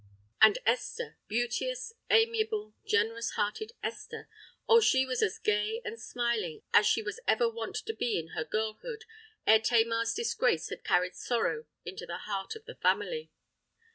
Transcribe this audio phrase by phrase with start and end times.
[0.41, 4.79] And, Esther—beauteous, amiable, generous hearted Esther,—oh!
[4.79, 8.43] she was as gay and smiling as she was ever wont to be in her
[8.43, 9.05] girlhood,
[9.45, 13.29] ere Tamar's disgrace had carried sorrow into the heart of the family!